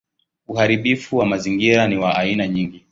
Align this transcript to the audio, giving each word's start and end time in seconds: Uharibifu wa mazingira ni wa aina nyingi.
Uharibifu 0.47 1.17
wa 1.17 1.25
mazingira 1.25 1.87
ni 1.87 1.97
wa 1.97 2.15
aina 2.17 2.47
nyingi. 2.47 2.79